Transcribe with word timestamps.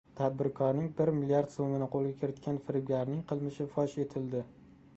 Tadbirkorning 0.19 0.87
bir 1.01 1.11
mlrd 1.17 1.51
so‘mini 1.57 1.89
qo‘lga 1.97 2.15
kiritgan 2.23 2.59
firibgarning 2.71 3.23
qilmishi 3.33 3.71
fosh 3.77 3.97
etildi 4.09 4.45